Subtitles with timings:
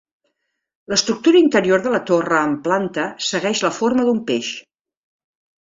[0.93, 4.55] L'estructura interior de la torre en planta segueix la forma d'un peix.